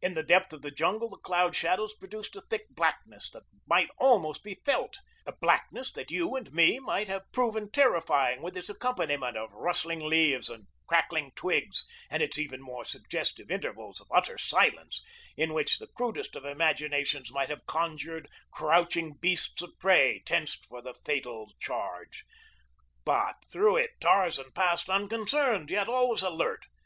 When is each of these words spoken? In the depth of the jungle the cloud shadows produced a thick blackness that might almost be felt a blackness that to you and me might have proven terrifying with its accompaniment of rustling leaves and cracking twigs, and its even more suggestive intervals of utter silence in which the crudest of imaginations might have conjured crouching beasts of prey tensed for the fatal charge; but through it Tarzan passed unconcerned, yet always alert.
In 0.00 0.14
the 0.14 0.22
depth 0.22 0.54
of 0.54 0.62
the 0.62 0.70
jungle 0.70 1.10
the 1.10 1.18
cloud 1.18 1.54
shadows 1.54 1.92
produced 1.92 2.34
a 2.34 2.40
thick 2.40 2.66
blackness 2.70 3.28
that 3.32 3.42
might 3.66 3.90
almost 3.98 4.42
be 4.42 4.54
felt 4.64 4.96
a 5.26 5.32
blackness 5.38 5.92
that 5.92 6.08
to 6.08 6.14
you 6.14 6.34
and 6.34 6.50
me 6.50 6.78
might 6.78 7.08
have 7.08 7.30
proven 7.30 7.70
terrifying 7.70 8.40
with 8.40 8.56
its 8.56 8.70
accompaniment 8.70 9.36
of 9.36 9.52
rustling 9.52 10.00
leaves 10.00 10.48
and 10.48 10.66
cracking 10.86 11.30
twigs, 11.36 11.84
and 12.08 12.22
its 12.22 12.38
even 12.38 12.62
more 12.62 12.86
suggestive 12.86 13.50
intervals 13.50 14.00
of 14.00 14.10
utter 14.10 14.38
silence 14.38 15.02
in 15.36 15.52
which 15.52 15.78
the 15.78 15.88
crudest 15.88 16.36
of 16.36 16.46
imaginations 16.46 17.30
might 17.30 17.50
have 17.50 17.66
conjured 17.66 18.30
crouching 18.50 19.12
beasts 19.20 19.60
of 19.60 19.78
prey 19.78 20.22
tensed 20.24 20.64
for 20.64 20.80
the 20.80 20.94
fatal 20.94 21.52
charge; 21.60 22.24
but 23.04 23.34
through 23.52 23.76
it 23.76 23.90
Tarzan 24.00 24.52
passed 24.52 24.88
unconcerned, 24.88 25.68
yet 25.70 25.86
always 25.86 26.22
alert. 26.22 26.64